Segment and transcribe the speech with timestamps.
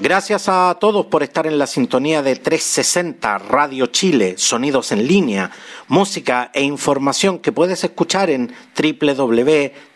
[0.00, 5.50] Gracias a todos por estar en la sintonía de 360 Radio Chile, sonidos en línea,
[5.88, 8.54] música e información que puedes escuchar en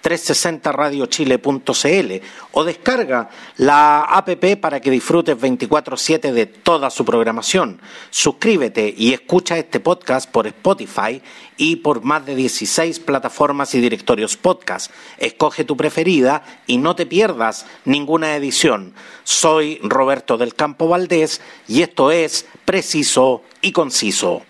[0.02, 7.80] www.360radiochile.cl o descarga la APP para que disfrutes 24/7 de toda su programación.
[8.10, 11.22] Suscríbete y escucha este podcast por Spotify
[11.56, 14.90] y por más de 16 plataformas y directorios podcast.
[15.18, 18.94] Escoge tu preferida y no te pierdas ninguna edición.
[19.24, 24.42] Soy Roberto del Campo Valdés y esto es Preciso y Conciso.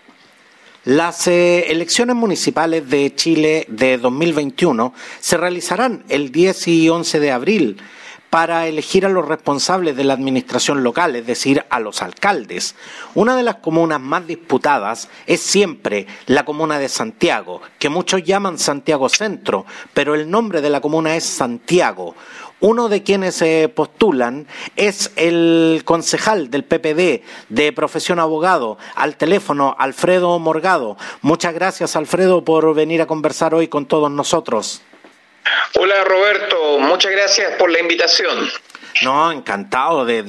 [0.85, 7.31] Las eh, elecciones municipales de Chile de 2021 se realizarán el 10 y 11 de
[7.31, 7.77] abril
[8.33, 12.73] para elegir a los responsables de la administración local, es decir, a los alcaldes.
[13.13, 18.57] Una de las comunas más disputadas es siempre la comuna de Santiago, que muchos llaman
[18.57, 22.15] Santiago Centro, pero el nombre de la comuna es Santiago.
[22.59, 29.75] Uno de quienes se postulan es el concejal del PPD de profesión abogado, al teléfono
[29.77, 30.97] Alfredo Morgado.
[31.21, 34.81] Muchas gracias Alfredo por venir a conversar hoy con todos nosotros.
[35.75, 38.49] Hola Roberto, muchas gracias por la invitación.
[39.01, 40.23] No, encantado de,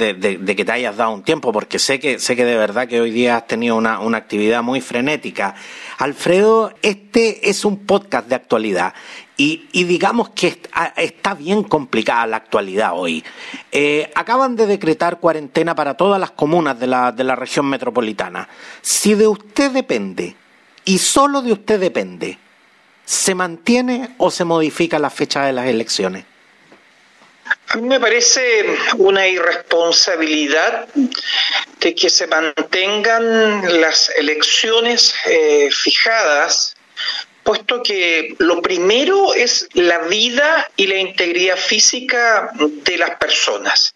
[0.57, 3.11] que te hayas dado un tiempo, porque sé que, sé que de verdad que hoy
[3.11, 5.55] día has tenido una, actividad muy frenética.
[5.99, 8.95] Alfredo, este es un podcast de actualidad
[9.37, 10.59] y, digamos que
[10.97, 13.23] está, bien complicada la actualidad hoy.
[13.71, 18.49] Eh, acaban de decretar cuarentena para todas las comunas de la, de la región metropolitana.
[18.81, 20.37] Si de usted depende,
[20.85, 22.39] y solo de usted depende,
[23.05, 26.25] ¿se mantiene o se modifica la fecha de las elecciones?
[27.69, 30.87] A mí me parece una irresponsabilidad
[31.81, 36.77] de que se mantengan las elecciones eh, fijadas,
[37.43, 43.95] puesto que lo primero es la vida y la integridad física de las personas.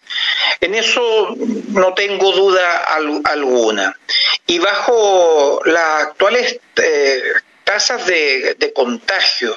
[0.61, 1.35] En eso
[1.69, 2.83] no tengo duda
[3.23, 3.97] alguna.
[4.45, 7.21] Y bajo las actuales eh,
[7.69, 9.55] tasas de, contagio,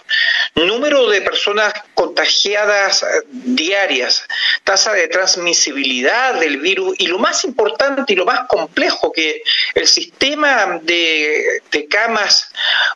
[0.55, 4.27] número de personas contagiadas eh, diarias,
[4.65, 9.43] tasa de transmisibilidad del virus y lo más importante y lo más complejo que
[9.75, 12.51] el sistema de, camas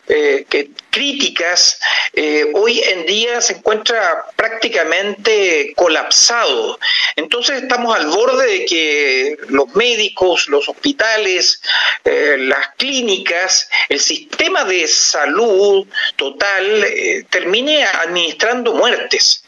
[0.09, 0.44] eh,
[0.91, 1.78] críticas
[2.12, 6.78] eh, hoy en día se encuentra prácticamente colapsado.
[7.16, 11.60] Entonces estamos al borde de que los médicos, los hospitales,
[12.05, 15.87] las clínicas, el sistema de salud
[16.17, 19.44] total eh, termine administrando muertes.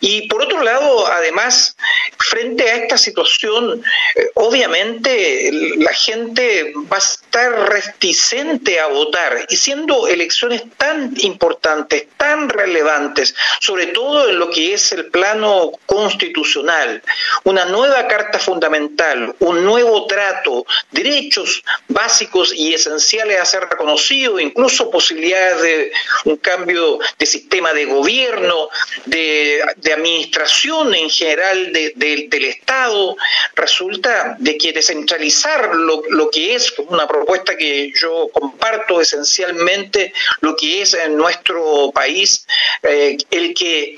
[0.00, 1.76] Y por otro lado, además,
[2.18, 3.82] frente a esta situación,
[4.14, 12.06] eh, obviamente la gente va a estar reticente a votar y siendo elecciones tan importantes,
[12.16, 17.02] tan relevantes, sobre todo en lo que es el plano constitucional,
[17.44, 24.90] una nueva carta fundamental, un nuevo trato, derechos básicos y esenciales a ser reconocidos, incluso
[25.08, 25.92] de
[26.24, 28.68] un cambio de sistema de gobierno,
[29.06, 29.62] de,
[29.92, 33.16] administración en general del Estado,
[33.54, 40.54] resulta de que descentralizar lo, lo que es una propuesta que yo comparto esencialmente, lo
[40.54, 42.46] que es en nuestro país,
[42.82, 43.96] eh, el que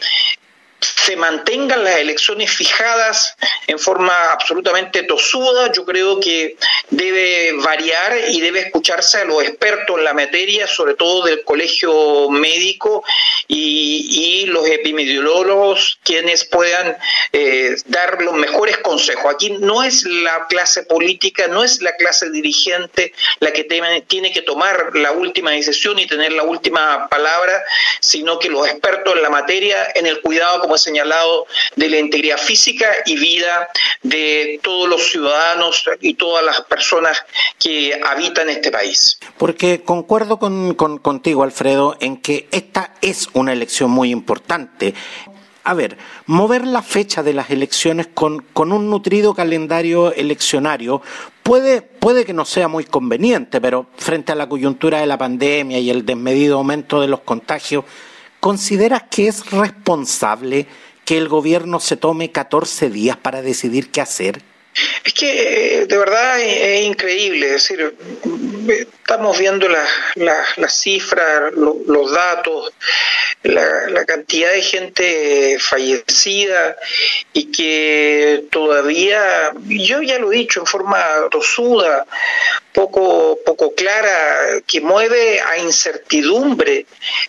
[0.82, 6.56] se mantengan las elecciones fijadas en forma absolutamente tosuda, yo creo que
[6.90, 12.28] debe variar y debe escucharse a los expertos en la materia, sobre todo del colegio
[12.30, 13.04] médico
[13.48, 16.96] y, los epidemiólogos, quienes puedan
[17.32, 19.32] eh, dar los mejores consejos.
[19.32, 24.42] Aquí no es la clase política, no es la clase dirigente la que tiene que
[24.42, 27.62] tomar la última decisión y tener la última palabra,
[28.00, 31.46] sino que los expertos en la materia, en el cuidado, como he señalado,
[31.76, 33.68] de la integridad física y vida
[34.02, 37.22] de todos los ciudadanos y todas las personas
[37.58, 39.18] que habitan este país.
[39.38, 44.94] Porque concuerdo con, contigo, Alfredo, en que esta es una elección muy importante.
[45.64, 45.96] A ver,
[46.26, 51.02] mover la fecha de las elecciones con, con un nutrido calendario eleccionario
[51.42, 55.78] puede, puede que no sea muy conveniente, pero frente a la coyuntura de la pandemia
[55.78, 57.84] y el desmedido aumento de los contagios,
[58.42, 60.66] ¿consideras que es responsable
[61.04, 64.42] que el gobierno se tome 14 días para decidir qué hacer?
[65.04, 67.94] Es que eh, de verdad es, increíble, es decir,
[69.02, 72.72] estamos viendo las cifras, los datos,
[73.42, 76.76] la, cantidad de gente fallecida
[77.32, 80.98] y que todavía, yo ya lo he dicho en forma
[81.30, 82.06] rosuda,
[82.72, 86.86] poco, poco clara, que mueve a incertidumbre,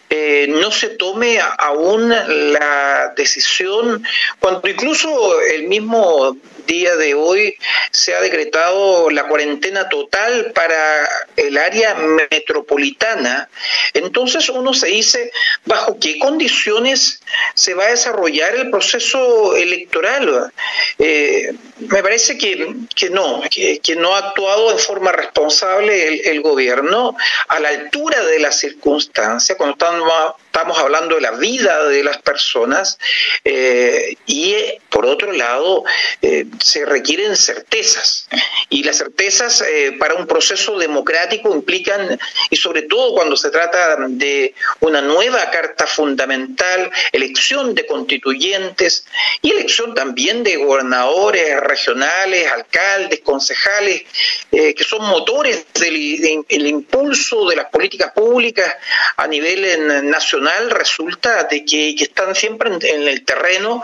[0.10, 4.04] eh, no se tome aún la decisión,
[4.40, 7.56] cuando incluso el mismo día de hoy
[7.92, 13.50] se ha decretado la cuarentena total para el área metropolitana,
[13.94, 15.31] entonces uno se dice
[15.65, 17.21] bajo qué condiciones
[17.54, 20.51] se va a desarrollar el proceso electoral.
[21.00, 27.16] Eh, me parece que, que no, que, no ha actuado en forma responsable el, gobierno
[27.48, 32.19] a la altura de las circunstancias, cuando estamos, estamos hablando de la vida de las
[32.19, 33.00] personas,
[33.44, 34.55] eh, y
[34.94, 35.83] por otro lado,
[36.21, 38.27] eh, se requieren certezas.
[38.69, 42.19] Y las certezas eh, para un proceso democrático implican,
[42.51, 49.06] y sobre todo cuando se trata de una nueva carta fundamental, elección de constituyentes
[49.41, 54.03] y elección también de gobernadores regionales, alcaldes, concejales,
[54.51, 58.75] eh, que son motores del impulso de las políticas públicas
[59.17, 63.84] a nivel nacional, resulta de que, están siempre en el terreno,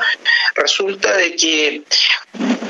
[0.56, 1.84] resulta de que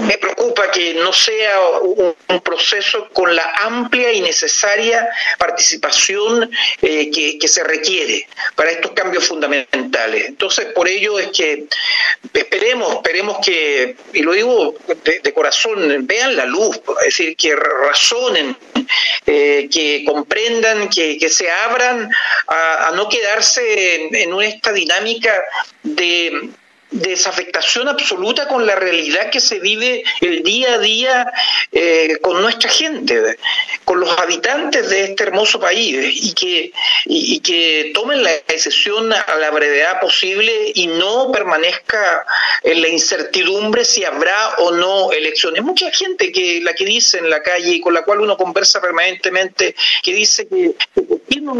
[0.10, 5.08] me preocupa que no sea un, proceso con la amplia y necesaria
[5.38, 6.50] participación
[6.82, 10.26] eh, que, se requiere para estos cambios fundamentales.
[10.28, 11.66] Entonces, por ello es que
[12.34, 18.58] esperemos, esperemos que, y lo digo de, corazón, vean la luz, es decir, que razonen,
[19.26, 22.10] eh, que comprendan, que, se abran
[22.48, 25.44] a, no quedarse en, esta dinámica
[25.84, 26.50] de
[26.92, 31.32] desafectación absoluta con la realidad que se vive el día a día
[31.72, 33.38] eh, con nuestra gente,
[33.86, 36.72] con los habitantes de este hermoso país y que,
[37.06, 42.26] y, que tomen la decisión a la brevedad posible y no permanezca
[42.64, 45.64] en la incertidumbre si habrá o no elecciones.
[45.64, 48.82] Mucha gente que la que dice en la calle y con la cual uno conversa
[48.82, 50.76] permanentemente, que dice que,
[51.40, 51.54] no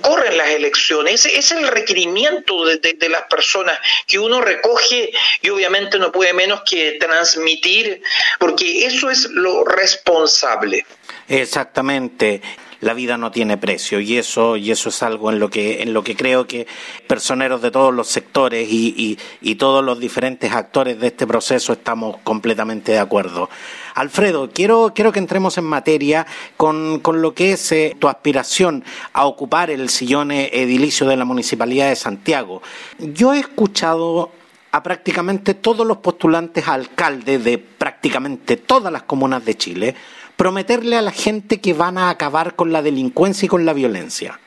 [0.00, 1.24] corren las elecciones.
[1.24, 3.78] Es el requerimiento de, de las personas
[4.08, 5.12] que uno recoge
[5.42, 8.02] y obviamente no puede menos que transmitir,
[8.38, 10.84] porque eso es lo responsable.
[11.28, 12.42] Exactamente
[12.84, 15.94] la vida no tiene precio y eso y eso es algo en lo que en
[15.94, 16.66] lo que creo que
[17.06, 22.18] personeros de todos los sectores y, y, todos los diferentes actores de este proceso estamos
[22.24, 23.48] completamente de acuerdo.
[23.94, 28.84] Alfredo, quiero, quiero que entremos en materia con, con lo que es eh, tu aspiración
[29.12, 32.62] a ocupar el sillón edilicio de la Municipalidad de Santiago.
[32.98, 34.32] Yo he escuchado
[34.74, 39.94] a prácticamente todos los postulantes a alcalde de prácticamente todas las comunas de Chile
[40.34, 44.40] prometerle a la gente que van a acabar con la delincuencia y con la violencia.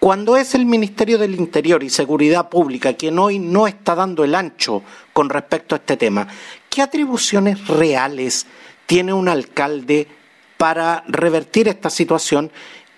[0.00, 4.34] Cuando es el Ministerio del Interior y Seguridad Pública quien hoy no está dando el
[4.34, 4.82] ancho
[5.12, 6.28] con respecto a este tema,
[6.70, 8.46] ¿qué atribuciones reales
[8.86, 10.08] tiene un alcalde
[10.56, 12.50] para revertir esta situación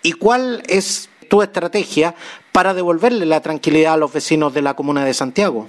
[0.05, 2.15] y cuál es tu estrategia
[2.53, 5.67] para devolverle la tranquilidad a los vecinos de la comuna de Santiago?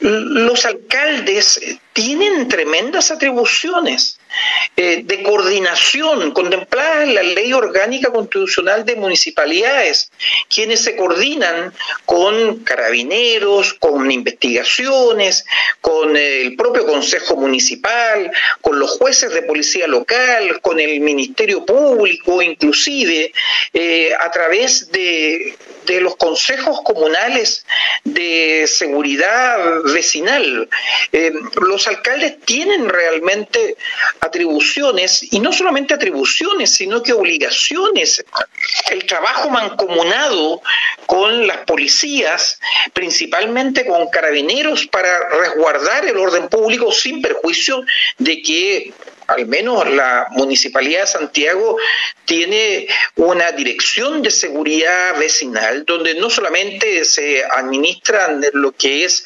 [0.00, 1.60] Los alcaldes
[1.92, 4.19] tienen tremendas atribuciones
[4.76, 10.10] eh, de coordinación contempladas en la ley orgánica constitucional de municipalidades,
[10.48, 11.72] quienes se coordinan
[12.04, 15.44] con carabineros, con investigaciones,
[15.80, 22.42] con el propio Consejo Municipal, con los jueces de policía local, con el Ministerio Público,
[22.42, 23.32] inclusive
[23.72, 25.56] eh, a través de,
[25.86, 27.66] de los consejos comunales
[28.04, 30.68] de seguridad vecinal.
[31.12, 33.76] Eh, los alcaldes tienen realmente
[34.20, 38.24] atribuciones, y no solamente atribuciones, sino que obligaciones.
[38.90, 40.62] El trabajo mancomunado
[41.06, 42.60] con las policías,
[42.92, 47.82] principalmente con carabineros, para resguardar el orden público sin perjuicio
[48.18, 48.92] de que
[49.30, 51.76] al menos la Municipalidad de Santiago
[52.24, 59.24] tiene una dirección de seguridad vecinal donde no solamente se administran lo que es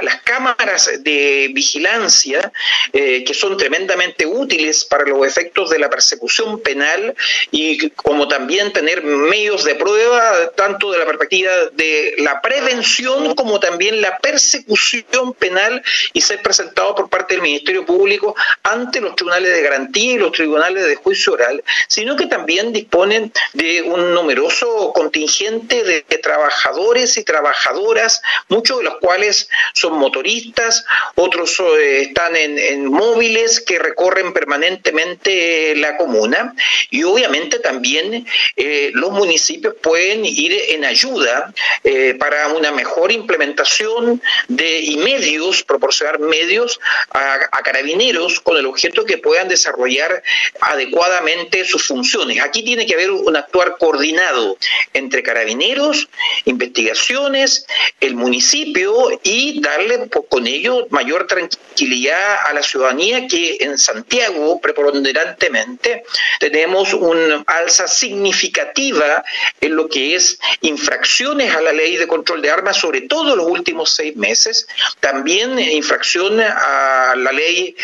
[0.00, 2.52] las cámaras de vigilancia,
[2.92, 7.14] eh, que son tremendamente útiles para los efectos de la persecución penal
[7.50, 13.60] y como también tener medios de prueba, tanto de la perspectiva de la prevención como
[13.60, 15.82] también la persecución penal
[16.12, 20.32] y ser presentado por parte del Ministerio Público ante los tribunales de garantía y los
[20.32, 27.24] tribunales de juicio oral, sino que también disponen de un numeroso contingente de, trabajadores y
[27.24, 30.84] trabajadoras, muchos de los cuales son motoristas,
[31.14, 36.54] otros eh, están en, móviles que recorren permanentemente la comuna.
[36.90, 41.52] Y obviamente también eh, los municipios pueden ir en ayuda
[41.84, 48.66] eh, para una mejor implementación de y medios, proporcionar medios a, a carabineros con el
[48.66, 50.22] objeto que puedan desarrollar
[50.60, 52.40] adecuadamente sus funciones.
[52.40, 54.56] Aquí tiene que haber un actuar coordinado
[54.94, 56.08] entre carabineros,
[56.44, 57.66] investigaciones,
[57.98, 66.04] el municipio y darle con ello mayor tranquilidad a la ciudadanía que en Santiago preponderantemente
[66.38, 69.24] tenemos una alza significativa
[69.60, 73.46] en lo que es infracciones a la ley de control de armas, sobre todo los
[73.46, 74.68] últimos seis meses,
[75.00, 77.74] también infracciones a la ley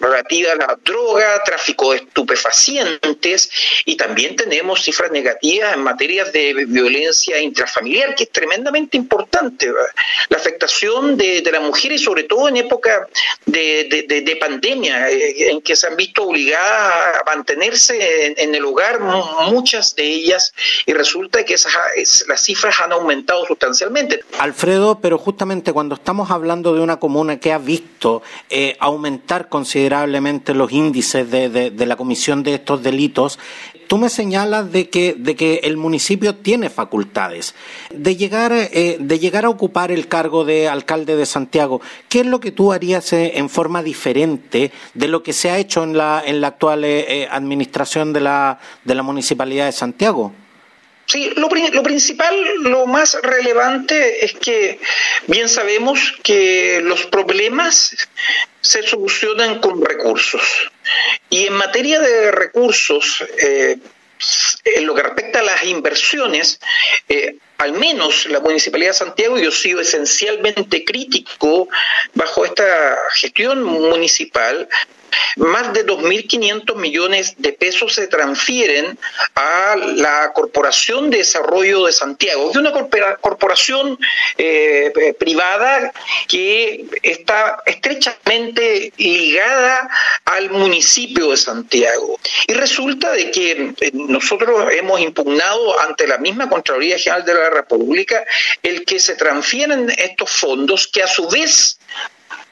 [0.00, 3.50] relativa a la droga, tráfico de estupefacientes
[3.84, 9.68] y también tenemos cifras negativas en materia de violencia intrafamiliar, que es tremendamente importante.
[10.28, 13.08] La afectación de, de la mujer y sobre todo en época
[13.46, 19.00] de, de, pandemia, eh, en que se han visto obligadas a mantenerse en, el hogar,
[19.50, 20.54] muchas de ellas,
[20.86, 21.72] y resulta que esas,
[22.28, 24.20] las cifras han aumentado sustancialmente.
[24.38, 30.49] Alfredo, pero justamente cuando estamos hablando de una comuna que ha visto eh, aumentar considerablemente
[30.54, 33.38] los índices de, la comisión de estos delitos,
[33.86, 37.54] tú me señalas de que, de que el municipio tiene facultades
[37.92, 41.80] de llegar, eh, de llegar a ocupar el cargo de alcalde de Santiago.
[42.08, 45.58] ¿Qué es lo que tú harías eh, en forma diferente de lo que se ha
[45.58, 50.32] hecho en la, en la actual eh, administración de la, de la municipalidad de Santiago?
[51.10, 54.78] Sí, lo, lo, principal, lo más relevante es que
[55.26, 57.96] bien sabemos que los problemas
[58.60, 60.70] se solucionan con recursos.
[61.28, 63.78] Y en materia de recursos, eh,
[64.64, 66.60] en lo que respecta a las inversiones,
[67.08, 71.68] eh, al menos la Municipalidad de Santiago, yo he sido esencialmente crítico
[72.14, 74.66] bajo esta gestión municipal,
[75.36, 78.98] más de 2.500 millones de pesos se transfieren
[79.34, 82.72] a la Corporación de Desarrollo de Santiago, que es una
[83.20, 83.98] corporación
[84.38, 85.92] eh, privada
[86.28, 89.88] que está estrechamente ligada
[90.24, 92.18] al municipio de Santiago.
[92.46, 97.49] Y resulta de que eh, nosotros hemos impugnado ante la misma Contraloría General de la
[97.50, 98.24] República
[98.62, 101.79] el que se transfieren estos fondos que a su vez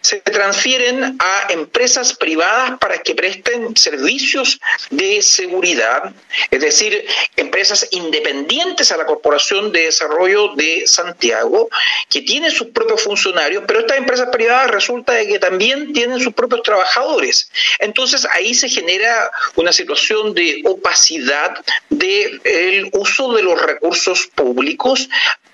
[0.00, 6.12] se transfieren a empresas privadas para que presten servicios de seguridad,
[6.50, 7.04] es decir,
[7.36, 11.68] empresas independientes a la Corporación de Desarrollo de Santiago,
[12.08, 16.32] que tienen sus propios funcionarios, pero estas empresas privadas resulta de que también tienen sus
[16.32, 17.50] propios trabajadores.
[17.78, 25.08] Entonces ahí se genera una situación de opacidad del uso de los recursos públicos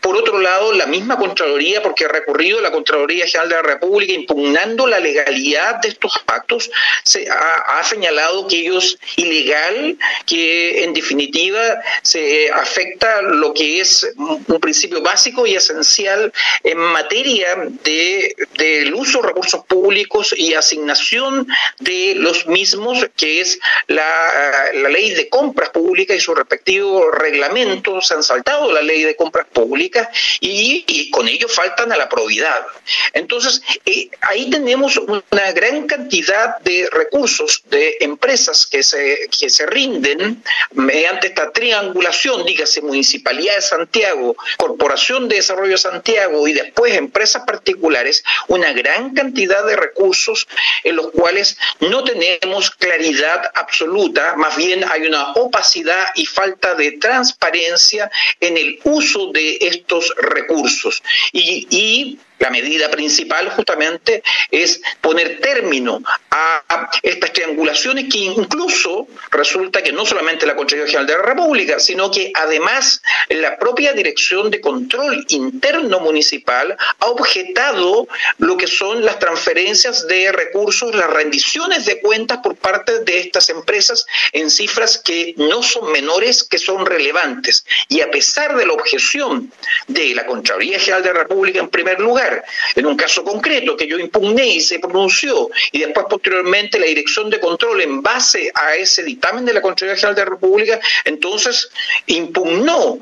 [0.05, 4.13] por otro lado, la misma Contraloría, porque ha recurrido la Contraloría General de la República
[4.13, 6.71] impugnando la legalidad de estos actos,
[7.05, 9.97] se ha, señalado que ellos ilegal,
[10.27, 16.31] que en definitiva se afecta lo que es un principio básico y esencial
[16.63, 21.47] en materia de, del uso de recursos públicos y asignación
[21.81, 28.03] de los mismos, que es la ley de compras públicas y su respectivo reglamento.
[28.03, 29.94] Se han saltado la ley de compras públicas
[30.41, 32.67] y, con ello faltan a la probidad.
[33.13, 39.67] Entonces, eh, ahí tenemos una gran cantidad de recursos de empresas que se, que se
[39.67, 46.95] rinden mediante esta triangulación, dígase Municipalidad de Santiago, Corporación de Desarrollo de Santiago y después
[46.95, 50.47] empresas particulares, una gran cantidad de recursos
[50.83, 56.93] en los cuales no tenemos claridad absoluta, más bien hay una opacidad y falta de
[56.93, 58.11] transparencia
[58.41, 61.03] en el uso de estos estos recursos.
[61.33, 69.83] Y, y la medida principal justamente es poner término a estas triangulaciones que incluso resulta
[69.83, 74.51] que no solamente la Contraloría General de la República, sino que además la propia Dirección
[74.51, 81.87] de Control Interno Municipal ha objetado lo que son las transferencias de recursos, las rendiciones
[81.87, 86.85] de cuentas por parte de estas empresas en cifras que no son menores, que son
[86.85, 87.65] relevantes.
[87.89, 89.51] Y a pesar de la objeción
[89.89, 92.34] de la Contraloría General de la República en primer lugar,
[92.75, 97.31] en un caso concreto que yo impugné y se pronunció, y después posteriormente la Dirección
[97.31, 101.69] de Control, en base a ese dictamen de la Contraloría General de la República, entonces
[102.07, 102.99] impugnó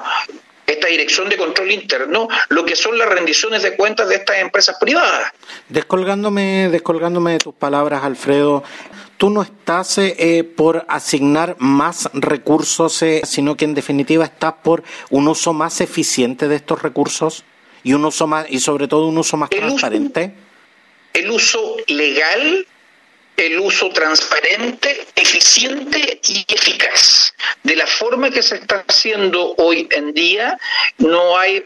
[0.66, 4.76] esta dirección de control interno lo que son las rendiciones de cuentas de estas empresas
[4.80, 5.32] privadas.
[5.68, 8.62] Descolgándome, descolgándome de tus palabras, Alfredo,
[9.16, 15.28] tú no estás eh, por asignar más recursos, sino que en definitiva estás por un
[15.28, 17.44] uso más eficiente de estos recursos
[17.82, 20.32] y un uso más y sobre todo un uso más transparente.
[21.14, 22.66] el uso legal
[23.36, 27.34] el uso transparente, eficiente y eficaz.
[27.62, 30.58] De la forma que se está haciendo hoy en día,
[30.98, 31.64] no hay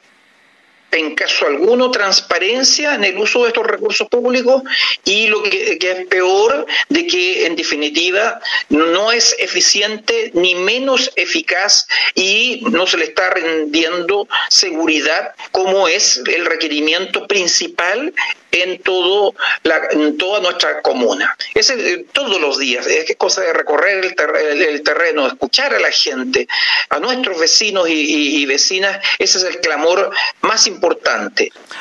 [0.92, 4.62] en caso alguno transparencia en el uso de estos recursos públicos
[5.04, 11.86] y lo que, es peor de que en definitiva no, es eficiente ni menos eficaz
[12.14, 18.12] y no se le está rendiendo seguridad como es el requerimiento principal
[18.52, 21.36] en todo la, en toda nuestra comuna.
[21.54, 21.72] Es
[22.12, 26.48] todos los días, es cosa de recorrer el, el, terreno, escuchar a la gente,
[26.88, 30.10] a nuestros vecinos y, y, vecinas, ese es el clamor
[30.42, 30.75] más importante.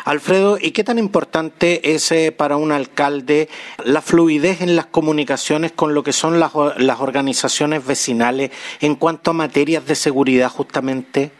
[0.05, 3.49] Alfredo, ¿y qué tan importante es eh, para un alcalde
[3.83, 9.31] la fluidez en las comunicaciones con lo que son las, las organizaciones vecinales en cuanto
[9.31, 11.31] a materias de seguridad justamente?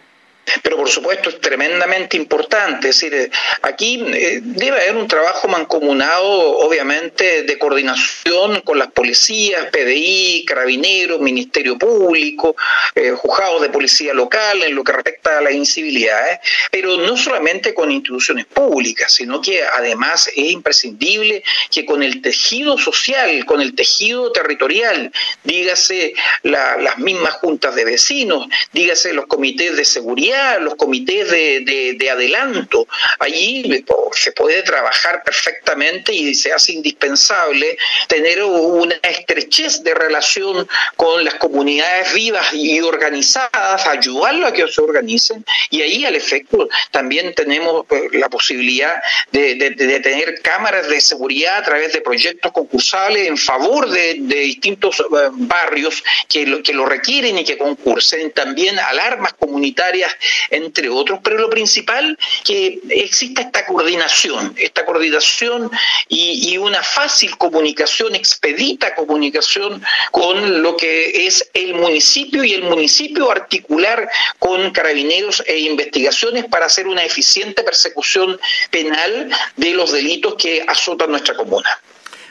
[0.62, 2.90] Pero por supuesto es tremendamente importante.
[2.90, 3.30] Es decir, eh,
[3.62, 11.20] aquí eh, debe haber un trabajo mancomunado, obviamente, de coordinación con las policías, PDI, Carabineros,
[11.20, 12.56] Ministerio Público,
[12.94, 16.40] eh, juzgados de policía local en lo que respecta a las incivilidades,
[16.72, 22.78] pero no solamente con instituciones públicas, sino que además es imprescindible que con el tejido
[22.78, 25.12] social, con el tejido territorial,
[25.44, 32.88] dígase las mismas juntas de vecinos, dígase los comités de seguridad, los comités de, adelanto.
[33.20, 37.78] Allí se puede trabajar perfectamente y se hace indispensable
[38.08, 44.82] tener una estrechez de relación con las comunidades vivas y organizadas, ayudarlo a que se
[44.82, 49.02] organicen y ahí al efecto también tenemos pues, la posibilidad
[49.32, 49.56] de,
[50.02, 56.04] tener cámaras de seguridad a través de proyectos concursables en favor de, distintos eh, barrios
[56.28, 60.16] que lo, que lo requieren y que concursen, también alarmas comunitarias
[60.50, 65.72] entre otros, pero lo principal que exista esta coordinación, esta coordinación
[66.08, 73.30] y, una fácil comunicación, expedita comunicación con lo que es el municipio y el municipio
[73.30, 74.10] articular
[74.40, 78.40] con carabineros e investigaciones para hacer una eficiente persecución
[78.72, 81.70] penal de los delitos que azotan nuestra comuna.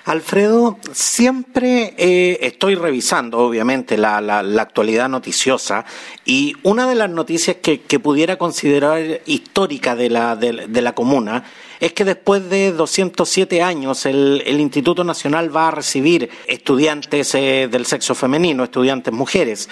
[0.05, 4.19] Alfredo, siempre eh, estoy revisando, obviamente, la,
[4.61, 5.87] actualidad noticiosa
[6.27, 11.45] y una de las noticias que, pudiera considerar histórica de la, de, la comuna
[11.81, 17.87] es que después de 207 años el, Instituto Nacional va a recibir estudiantes eh, del
[17.87, 19.71] sexo femenino, estudiantes mujeres.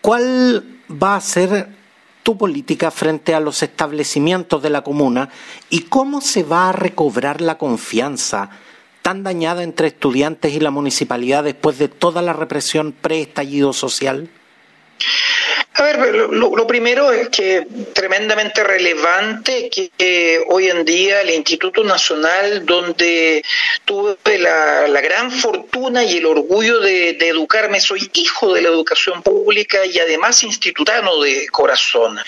[0.00, 1.68] ¿Cuál va a ser
[2.22, 5.28] tu política frente a los establecimientos de la comuna
[5.70, 8.50] y cómo se va a recobrar la confianza?
[9.06, 14.28] Tan dañada entre estudiantes y la municipalidad después de toda la represión pre-estallido social?
[15.78, 15.98] A ver,
[16.30, 23.44] lo, primero es que tremendamente relevante que, hoy en día el Instituto Nacional, donde
[23.84, 29.84] tuve la, gran fortuna y el orgullo de, educarme, soy hijo de la educación pública
[29.84, 32.18] y además institutano de corazón.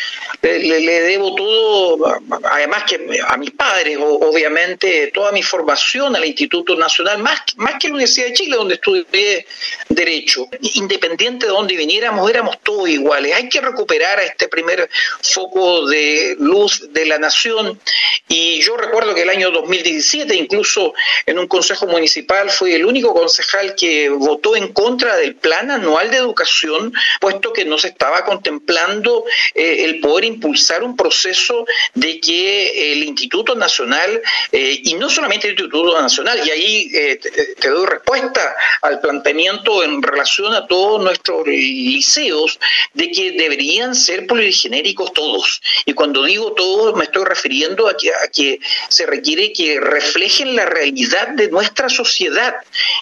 [0.42, 7.18] Le, debo todo, además que a mis padres, obviamente, toda mi formación al Instituto Nacional,
[7.18, 9.46] más, más que la Universidad de Chile, donde estudié
[9.88, 10.46] Derecho.
[10.74, 14.90] Independiente de dónde viniéramos, éramos todos iguales hay que recuperar a este primer
[15.22, 17.80] foco de luz de la nación.
[18.28, 20.92] Y yo recuerdo que el año 2017, incluso
[21.24, 26.10] en un consejo municipal, fui el único concejal que votó en contra del plan anual
[26.10, 29.24] de educación, puesto que no se estaba contemplando
[29.54, 34.20] eh, el poder impulsar un proceso de que el Instituto Nacional,
[34.50, 37.20] eh, y no solamente el Instituto Nacional, y ahí eh,
[37.60, 42.58] te, doy respuesta al planteamiento en relación a todos nuestros liceos,
[42.94, 45.60] de que deberían ser poligenéricos todos.
[45.84, 51.28] Y cuando digo todos, me estoy refiriendo a que, se requiere que reflejen la realidad
[51.28, 52.54] de nuestra sociedad,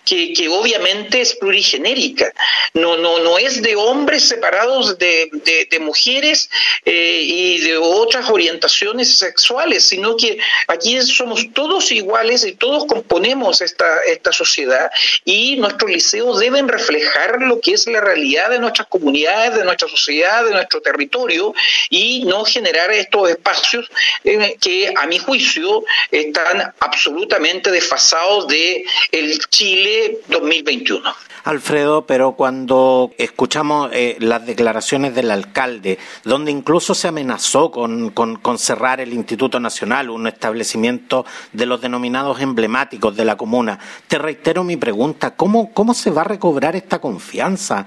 [0.04, 2.32] que, que obviamente es plurigenérica.
[2.74, 5.30] No, no, no es de hombres separados de,
[5.70, 6.48] de, mujeres
[6.84, 13.60] eh, y de otras orientaciones sexuales, sino que aquí somos todos iguales y todos componemos
[13.60, 14.90] esta, esta sociedad
[15.24, 19.88] y nuestros liceos deben reflejar lo que es la realidad de nuestras comunidades, de nuestra
[19.88, 21.54] sociedad de nuestro territorio
[21.90, 23.90] y no generar estos espacios
[24.24, 31.14] eh, que a mi juicio están absolutamente desfasados de el Chile 2021.
[31.46, 38.58] Alfredo, pero cuando escuchamos eh, las declaraciones del alcalde, donde incluso se amenazó con, con,
[38.58, 44.64] cerrar el Instituto Nacional, un establecimiento de los denominados emblemáticos de la comuna, te reitero
[44.64, 47.86] mi pregunta, ¿cómo, cómo se va a recobrar esta confianza?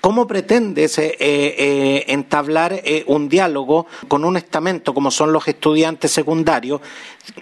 [0.00, 0.98] ¿Cómo pretendes
[1.68, 6.80] eh, entablar un diálogo con un estamento como son los estudiantes secundarios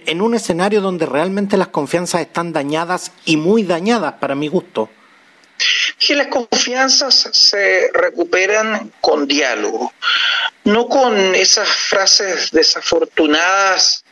[0.05, 4.89] en un escenario donde realmente las confianzas están dañadas y muy dañadas para mi gusto?
[5.99, 9.93] que las confianzas se recuperan con diálogo,
[10.65, 14.04] no con esas frases desafortunadas,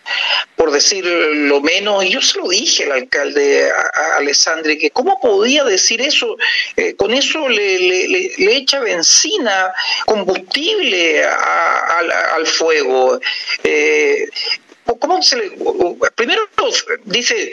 [0.56, 2.06] por decir lo menos.
[2.06, 6.38] Yo se lo dije al alcalde a, Alessandri, que cómo podía decir eso,
[6.78, 9.74] eh, con eso le, echa benzina,
[10.06, 13.20] combustible al fuego.
[13.64, 14.30] Eh,
[14.86, 15.52] ¿Cómo se le,
[16.16, 16.48] primero
[17.06, 17.52] dice,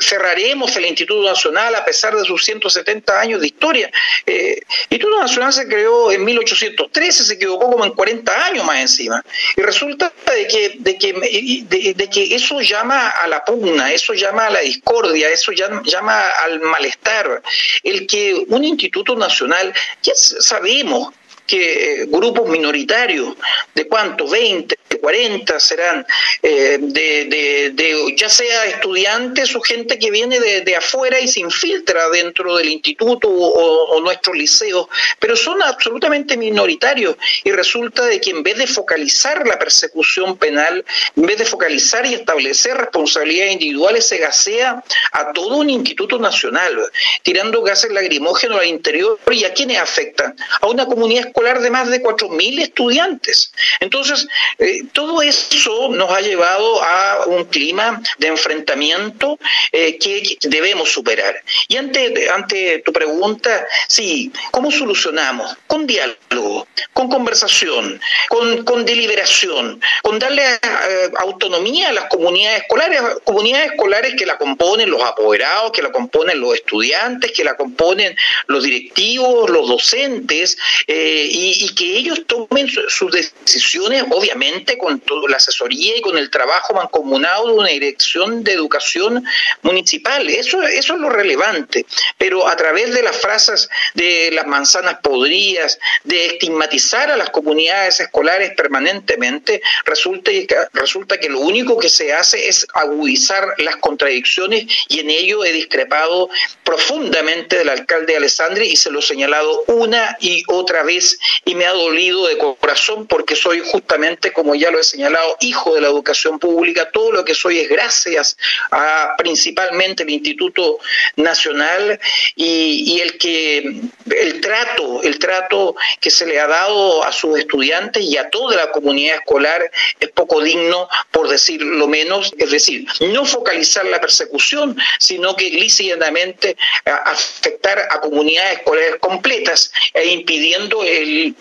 [0.00, 3.90] cerraremos el Instituto Nacional a pesar de sus 170 años de historia.
[4.24, 8.80] Eh, el Instituto Nacional se creó en 1813, se equivocó como en 40 años más
[8.80, 9.22] encima.
[9.56, 14.46] Y resulta de que, de que, de, que eso llama a la pugna, eso llama
[14.46, 17.42] a la discordia, eso llama, llama al malestar.
[17.82, 21.12] El que un Instituto Nacional, ya sabemos
[21.46, 23.36] que eh, grupos minoritarios,
[23.74, 24.28] ¿de cuánto?
[24.28, 26.06] 20, 40 serán,
[26.42, 32.08] eh, de, de, ya sea estudiantes o gente que viene de, afuera y se infiltra
[32.10, 38.42] dentro del instituto o, nuestros liceos, pero son absolutamente minoritarios y resulta de que en
[38.42, 40.84] vez de focalizar la persecución penal,
[41.16, 46.78] en vez de focalizar y establecer responsabilidades individuales, se gasea a todo un instituto nacional,
[47.22, 51.88] tirando gases lacrimógenos al interior y a quienes afectan, a una comunidad escolar de más
[51.88, 53.52] de 4.000 estudiantes.
[53.80, 54.26] Entonces,
[54.58, 59.38] eh, todo eso nos ha llevado a un clima de enfrentamiento
[59.72, 61.42] eh, que debemos superar.
[61.68, 65.56] Y ante, ante tu pregunta, sí, ¿cómo solucionamos?
[65.66, 73.00] Con diálogo, con conversación, con, con deliberación, con darle eh, autonomía a las comunidades escolares,
[73.24, 78.16] comunidades escolares que la componen los apoderados, que la componen los estudiantes, que la componen
[78.46, 85.36] los directivos, los docentes, y, y que ellos tomen sus decisiones, obviamente, con toda la
[85.36, 89.24] asesoría y con el trabajo mancomunado de una dirección de educación
[89.62, 90.28] municipal.
[90.28, 91.86] Eso, eso es lo relevante.
[92.18, 98.00] Pero a través de las frases de las manzanas podridas, de estigmatizar a las comunidades
[98.00, 100.30] escolares permanentemente, resulta,
[100.72, 105.52] resulta que lo único que se hace es agudizar las contradicciones y en ello he
[105.52, 106.28] discrepado
[106.64, 111.66] profundamente del alcalde Alessandri y se lo he señalado una y otra vez y me
[111.66, 115.88] ha dolido de corazón porque soy justamente, como ya lo he señalado, hijo de la
[115.88, 116.90] educación pública.
[116.90, 118.36] Todo lo que soy es gracias
[118.70, 120.78] a principalmente el Instituto
[121.16, 121.98] Nacional
[122.34, 128.02] y, el que el trato, el trato que se le ha dado a sus estudiantes
[128.02, 132.32] y a toda la comunidad escolar es poco digno, por decir lo menos.
[132.38, 140.06] Es decir, no focalizar la persecución, sino que lícitamente afectar a comunidades escolares completas e
[140.08, 141.34] impidiendo el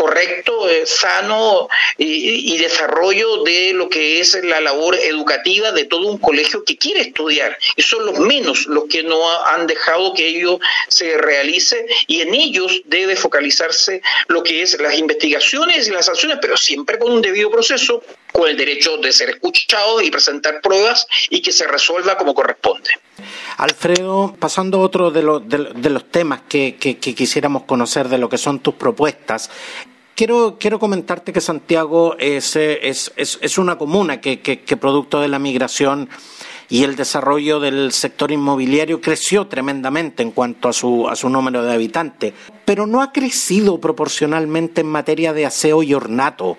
[0.00, 6.16] correcto, eh, sano y, desarrollo de lo que es la labor educativa de todo un
[6.16, 7.58] colegio que quiere estudiar.
[7.76, 10.58] Y son los menos los que no han dejado que ello
[10.88, 16.38] se realice y en ellos debe focalizarse lo que es las investigaciones y las acciones,
[16.40, 21.06] pero siempre con un debido proceso, con el derecho de ser escuchados y presentar pruebas
[21.28, 22.90] y que se resuelva como corresponde.
[23.56, 25.20] Alfredo, pasando a otro de,
[25.74, 29.50] de, los temas que, quisiéramos conocer de lo que son tus propuestas,
[30.20, 35.38] quiero, quiero comentarte que Santiago es, es, es, una comuna que, que, producto de la
[35.38, 36.10] migración
[36.68, 41.64] y el desarrollo del sector inmobiliario creció tremendamente en cuanto a su, a su número
[41.64, 42.34] de habitantes,
[42.66, 46.58] pero no ha crecido proporcionalmente en materia de aseo y ornato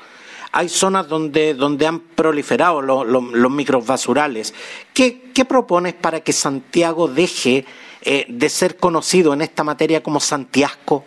[0.52, 4.56] hay zonas donde, donde han proliferado los, los, microbasurales.
[4.91, 7.63] ¿Qué, ¿Qué, propones para que Santiago deje
[8.02, 11.06] eh, de ser conocido en esta materia como Santiago?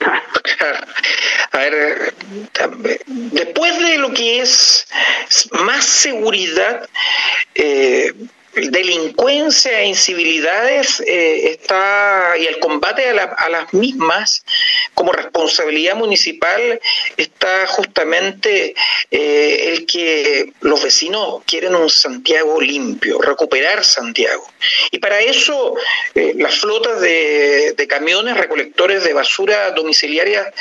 [1.52, 2.14] A ver,
[3.06, 4.86] después de lo que es
[5.64, 6.88] más seguridad,
[7.54, 8.12] eh,
[8.56, 14.44] delincuencia e incivilidades eh, está y el combate a, las mismas
[14.94, 16.80] como responsabilidad municipal
[17.18, 18.74] está justamente
[19.10, 24.50] eh, el que los vecinos quieren un Santiago limpio, recuperar Santiago.
[24.90, 25.74] Y para eso
[26.14, 30.52] eh, las flotas de, camiones recolectores de basura domiciliaria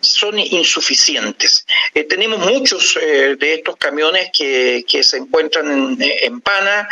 [0.00, 1.64] son insuficientes.
[2.08, 6.88] tenemos muchos de estos camiones que, se encuentran en, en Pana,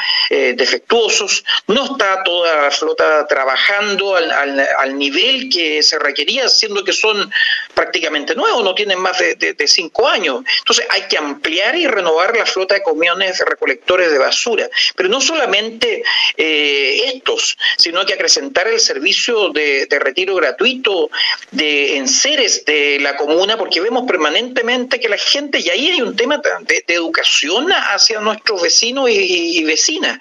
[0.57, 7.31] defectuosos, no está toda la flota trabajando al, nivel que se requería, siendo que son
[7.75, 10.42] prácticamente nuevos, no tienen más de, cinco años.
[10.59, 15.20] Entonces hay que ampliar y renovar la flota de camiones recolectores de basura, pero no
[15.20, 16.03] solamente
[16.37, 21.11] estos, sino que acrecentar el servicio de, de retiro gratuito
[21.51, 26.16] de enseres de la comuna, porque vemos permanentemente que la gente, y ahí hay un
[26.16, 30.18] tema de, educación hacia nuestros vecinos y, vecinas,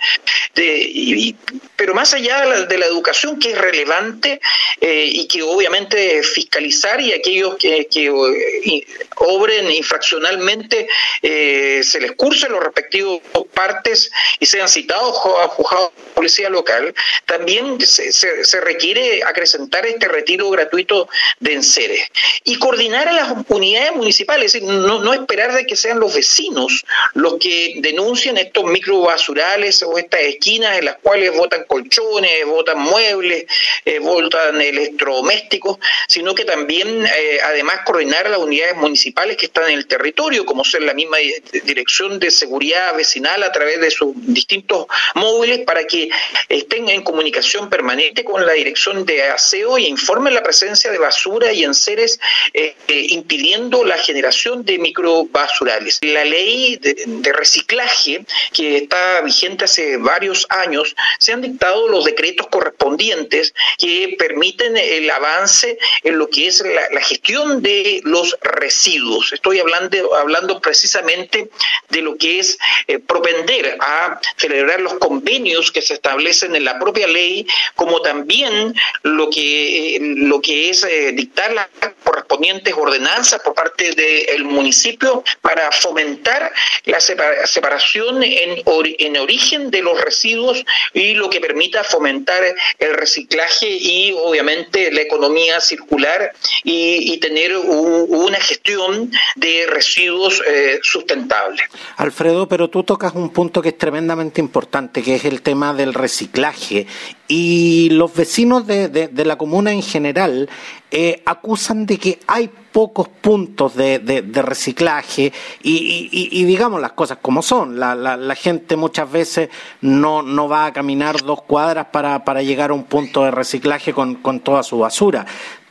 [1.75, 4.39] pero más allá de la, educación que es relevante
[4.79, 10.87] eh, y que obviamente fiscalizar y aquellos que, eh, obren infraccionalmente
[11.21, 13.21] eh, se les cursen los respectivos
[13.53, 16.93] partes y sean citados a juzgados de policía local,
[17.25, 22.07] también se, se requiere acrecentar este retiro gratuito de enseres
[22.43, 27.35] y coordinar a las unidades municipales, no, no esperar de que sean los vecinos los
[27.39, 33.45] que denuncien estos microbasurales o estas esquinas en las cuales votan colchones, votan muebles,
[33.85, 35.77] eh, votan electrodomésticos,
[36.07, 40.63] sino que también eh, además coordinar las unidades municipales que están en el territorio, como
[40.63, 41.17] ser la misma
[41.63, 46.09] dirección de seguridad vecinal a través de sus distintos móviles para que
[46.49, 51.51] estén en comunicación permanente con la dirección de aseo y informen la presencia de basura
[51.51, 52.19] y enseres
[52.53, 55.99] eh, eh, impidiendo la generación de microbasurales.
[56.01, 62.47] La ley de, reciclaje que está vigente hace varios años, se han dictado los decretos
[62.47, 69.33] correspondientes que permiten el avance en lo que es la, gestión de los residuos.
[69.33, 71.49] Estoy hablando, hablando precisamente
[71.89, 72.57] de lo que es
[72.87, 78.73] eh, propender a celebrar los convenios que se establecen en la propia ley, como también
[79.03, 81.67] lo que, lo que es dictar las
[82.03, 86.51] correspondientes ordenanzas por parte del municipio para fomentar
[86.85, 92.43] la separación en origen de los residuos y lo que permita fomentar
[92.79, 96.31] el reciclaje y obviamente la economía circular
[96.63, 101.61] y, tener una gestión de residuos eh, sustentable.
[101.95, 105.93] Alfredo, pero tú tocas un punto que es tremendamente importante, que es el tema del
[105.93, 106.85] reciclaje.
[107.27, 110.49] Y los vecinos de, de la comuna en general
[110.95, 117.79] eh, acusan de que hay pocos puntos de, reciclaje y, digamos las cosas como son.
[117.79, 119.49] La, gente muchas veces
[119.81, 123.91] no, no, va a caminar dos cuadras para, para llegar a un punto de reciclaje
[123.91, 125.25] con, con toda su basura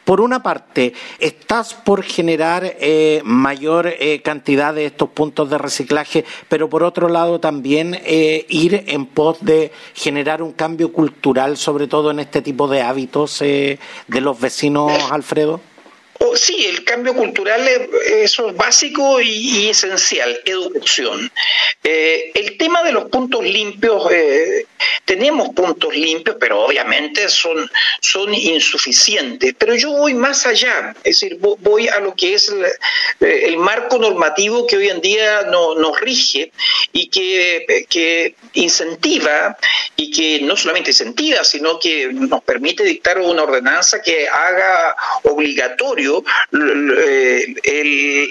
[0.05, 6.25] por una parte, estás por generar eh, mayor eh, cantidad de estos puntos de reciclaje,
[6.49, 12.11] pero por otro lado también ir en pos de generar un cambio cultural, sobre todo
[12.11, 15.61] en este tipo de hábitos de los vecinos, Alfredo.
[16.19, 17.67] Oh, sí, el cambio cultural
[18.07, 21.33] eso es básico y, esencial, educación.
[21.83, 24.67] Eh, el tema de los puntos limpios, eh,
[25.05, 27.69] tenemos puntos limpios, pero obviamente son,
[28.35, 29.55] insuficientes.
[29.59, 32.67] Pero yo voy más allá, es decir, voy a lo que es el,
[33.21, 36.53] eh, marco normativo que hoy en día nos rige
[36.93, 39.57] y que incentiva
[39.97, 46.02] y que no solamente incentiva, sino que nos permite dictar una ordenanza que haga obligatorio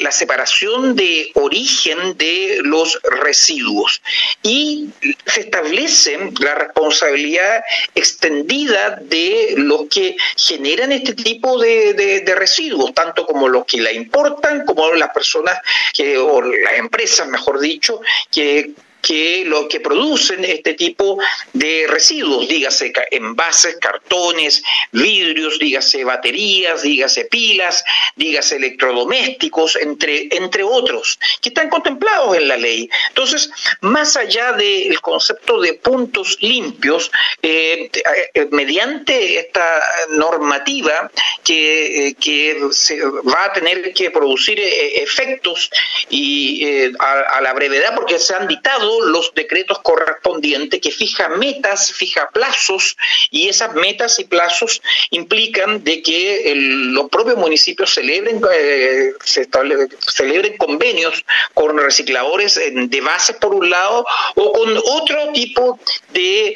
[0.01, 4.01] la separación de origen de los residuos.
[4.43, 4.89] Y
[5.25, 7.63] se establece la responsabilidad
[7.95, 14.65] extendida de los que generan este tipo de, residuos, tanto como los que la importan,
[14.65, 15.57] como las personas
[15.93, 21.17] que, o las empresas, mejor dicho, que que lo que producen este tipo
[21.53, 27.83] de residuos, dígase envases, cartones, vidrios, dígase baterías, dígase pilas,
[28.15, 32.89] dígase electrodomésticos, entre, entre otros, que están contemplados en la ley.
[33.09, 33.49] Entonces,
[33.81, 37.11] más allá del concepto de puntos limpios,
[37.41, 37.89] eh,
[38.33, 41.11] eh, mediante esta normativa
[41.43, 45.69] que, que, se va a tener que producir eh, efectos
[46.09, 51.91] y a, a la brevedad, porque se han dictado los decretos correspondientes que fija metas,
[51.93, 52.97] fija plazos
[53.29, 61.23] y esas metas y plazos implican de que los propios municipios celebren, eh, celebren convenios
[61.53, 65.79] con recicladores de base por un lado o con otro tipo
[66.13, 66.55] de,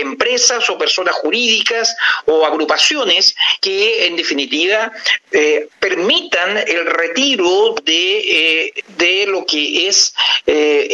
[0.00, 4.92] empresas o personas jurídicas o agrupaciones que en definitiva
[5.32, 10.14] eh, permitan el retiro de, eh, de lo que es
[10.46, 10.86] eh,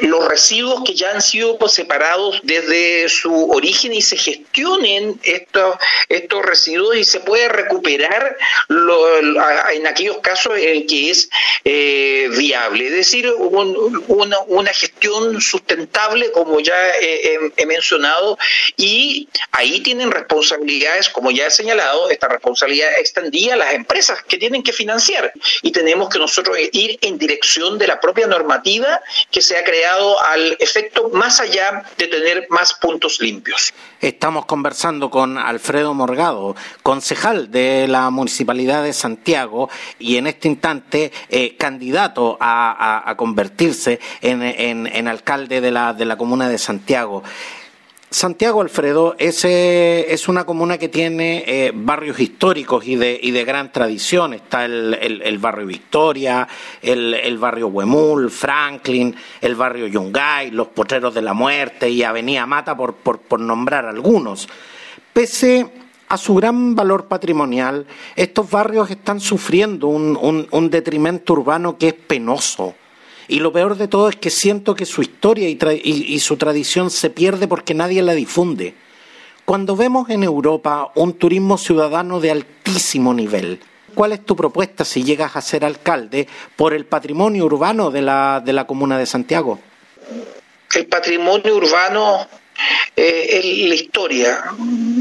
[0.00, 5.76] los residuos que ya han sido separados desde su origen y se gestionen estos,
[6.08, 8.36] estos residuos y se puede recuperar
[8.68, 11.28] en aquellos casos en que es
[11.64, 12.86] eh, viable.
[12.86, 18.38] Es decir, una, gestión sustentable, como ya he, mencionado,
[18.76, 24.38] y ahí tienen responsabilidades, como ya he señalado, esta responsabilidad extendida a las empresas que
[24.38, 29.42] tienen que financiar y tenemos que nosotros ir en dirección de la propia normativa que
[29.46, 33.72] se ha creado al efecto más allá de tener más puntos limpios.
[34.00, 41.12] Estamos conversando con Alfredo Morgado, concejal de la Municipalidad de Santiago y en este instante
[41.28, 47.22] eh, candidato a, convertirse en, alcalde de la, de la comuna de Santiago.
[48.16, 53.44] Santiago Alfredo es, es una comuna que tiene eh, barrios históricos y de, y de
[53.44, 54.32] gran tradición.
[54.32, 56.48] Está el, barrio Victoria,
[56.80, 62.74] el, barrio Huemul, Franklin, el barrio Yungay, los Potreros de la Muerte y Avenida Mata,
[62.74, 64.48] por, por, nombrar algunos.
[65.12, 65.70] Pese
[66.08, 72.76] a su gran valor patrimonial, estos barrios están sufriendo un detrimento urbano que es penoso
[73.28, 77.10] y lo peor de todo es que siento que su historia y, su tradición se
[77.10, 78.74] pierde porque nadie la difunde.
[79.44, 83.60] Cuando vemos en Europa un turismo ciudadano de altísimo nivel,
[83.94, 88.42] ¿cuál es tu propuesta si llegas a ser alcalde por el patrimonio urbano de la,
[88.44, 89.60] de la comuna de Santiago?
[90.74, 92.26] El patrimonio urbano
[92.94, 94.44] eh, es la historia,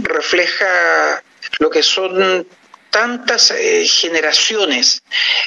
[0.03, 1.21] refleja
[1.59, 2.45] lo que son
[2.89, 5.01] tantas eh, generaciones.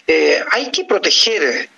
[0.07, 1.69] Eh, hay que proteger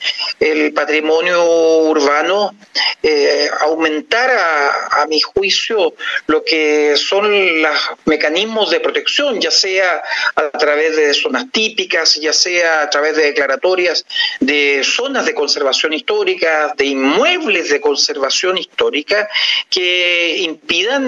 [0.40, 1.44] el patrimonio
[1.82, 2.54] urbano,
[3.02, 5.94] eh, aumentar a, mi juicio
[6.26, 10.02] lo que son los mecanismos de protección, ya sea
[10.36, 14.04] a través de zonas típicas, ya sea a través de declaratorias
[14.40, 19.28] de zonas de conservación histórica, de inmuebles de conservación histórica,
[19.68, 21.06] que impidan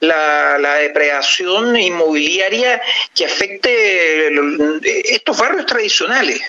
[0.00, 2.80] la, la depredación inmobiliaria
[3.14, 4.30] que afecte
[5.14, 6.40] estos barrios tradicionales.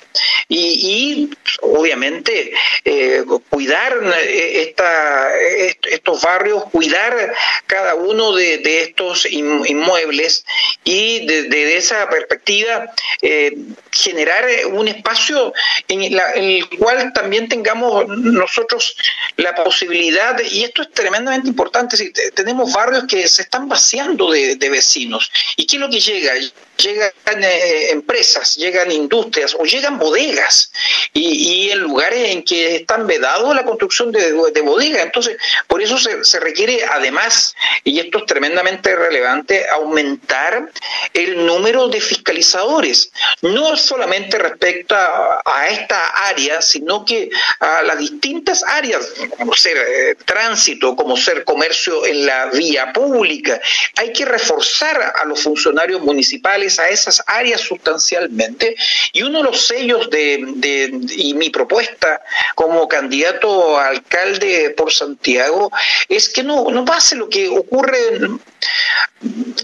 [0.50, 1.30] Y,
[1.62, 3.94] obviamente eh, cuidar
[5.90, 7.34] estos barrios, cuidar
[7.68, 10.46] cada uno de, estos inmuebles
[10.84, 12.92] y desde esa perspectiva
[13.22, 13.58] eh,
[13.92, 15.54] generar un espacio
[15.88, 18.96] en, el cual también tengamos nosotros
[19.38, 24.56] la posibilidad, y esto es tremendamente importante, si tenemos barrios que se están vaciando de,
[24.56, 25.32] de vecinos.
[25.56, 26.34] ¿Y qué es lo que llega?
[26.78, 30.72] Llegan eh, empresas, llegan industrias o llegan bodegas
[31.14, 34.32] y, en lugares en que están vedados la construcción de,
[34.62, 35.04] bodegas.
[35.04, 40.72] Entonces, por eso se, requiere además, y esto es tremendamente relevante, aumentar
[41.14, 47.30] el número de fiscalizadores, no solamente respecto a, esta área, sino que
[47.60, 49.08] a las distintas áreas,
[49.38, 53.62] como ser eh, tránsito, como ser comercio en la vía pública.
[53.98, 58.76] Hay que reforzar a los funcionarios municipales a esas áreas sustancialmente
[59.14, 60.40] y uno de los sellos de,
[61.36, 62.22] mi propuesta
[62.56, 65.72] como candidato a alcalde por Santiago
[66.08, 67.98] es que no, no pase lo que ocurre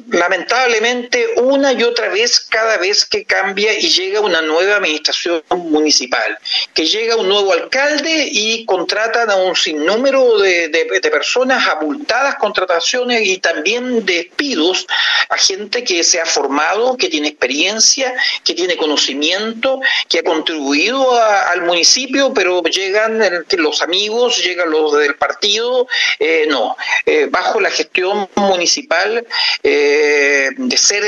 [0.09, 6.37] lamentablemente una y otra vez cada vez que cambia y llega una nueva administración municipal,
[6.73, 13.25] que llega un nuevo alcalde y contratan a un sinnúmero de, de, personas abultadas contrataciones
[13.25, 14.85] y también despidos
[15.29, 21.21] a gente que se ha formado, que tiene experiencia, que tiene conocimiento, que ha contribuido
[21.21, 23.21] al municipio, pero llegan
[23.57, 25.87] los amigos, llegan los del partido,
[26.19, 29.25] eh, no, eh, bajo la gestión municipal
[29.63, 31.03] eh, de ser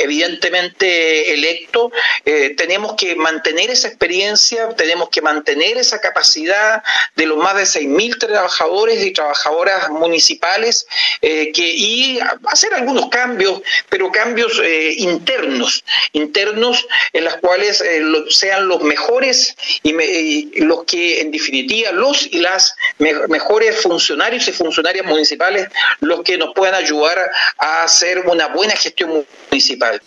[0.00, 1.90] evidentemente electo,
[2.56, 6.82] tenemos que mantener esa experiencia, tenemos que mantener esa capacidad
[7.16, 10.86] de los más de 6.000 trabajadores y trabajadoras municipales
[11.20, 14.60] que, y hacer algunos cambios, pero cambios
[15.10, 17.82] internos, internos en los cuales
[18.28, 25.06] sean los mejores y, los que en definitiva los y las mejores funcionarios y funcionarias
[25.06, 25.68] municipales
[26.00, 27.18] los que nos puedan ayudar
[27.58, 30.00] a hacer una buena gestión municipal.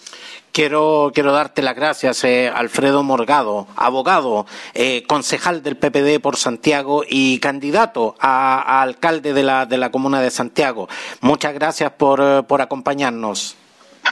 [0.54, 7.04] Quiero, quiero darte las gracias, eh, Alfredo Morgado, abogado, eh, concejal del PPD por Santiago
[7.10, 10.88] y candidato a, alcalde de la, de la comuna de Santiago.
[11.22, 13.56] Muchas gracias por, eh, por acompañarnos.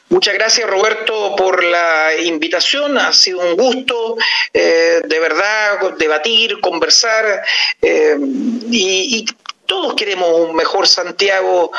[0.10, 4.17] Muchas gracias Roberto por la invitación, ha sido un gusto
[4.54, 7.43] de verdad debatir, conversar
[7.82, 9.25] y, y
[9.71, 11.71] Todos queremos un mejor Santiago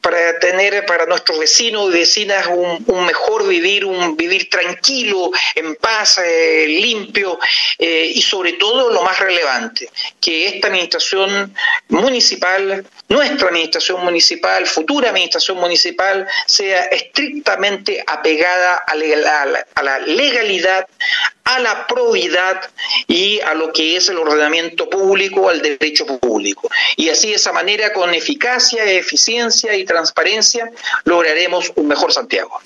[0.00, 6.20] para tener para nuestros vecinos y vecinas un, mejor vivir, un vivir tranquilo, en paz,
[6.24, 7.40] eh, limpio
[7.76, 11.52] eh, y sobre todo lo más relevante, que esta administración
[11.88, 18.94] municipal, nuestra administración municipal, futura administración municipal, sea estrictamente apegada a
[19.82, 20.86] la legalidad,
[21.44, 22.60] a la probidad
[23.08, 26.70] y a lo que es el ordenamiento público, al derecho público.
[26.96, 30.70] Y así de esa manera, con eficacia, eficiencia y transparencia,
[31.04, 32.60] lograremos un mejor Santiago.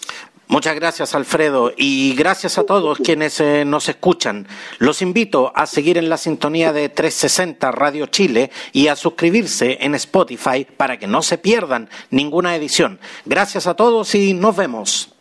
[0.47, 4.47] Muchas gracias, Alfredo, y gracias a todos quienes eh, nos escuchan.
[4.79, 9.95] Los invito a seguir en la sintonía de 360 Radio Chile y a suscribirse en
[9.95, 13.01] Spotify para que no se pierdan ninguna edición.
[13.25, 15.15] Gracias a todos y nos vemos.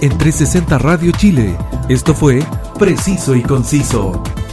[0.00, 1.56] En 360 Radio Chile,
[1.88, 2.40] esto fue
[2.78, 4.22] Preciso y Conciso.